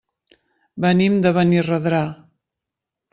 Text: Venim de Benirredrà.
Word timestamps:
Venim 0.85 1.19
de 1.25 1.31
Benirredrà. 1.39 2.01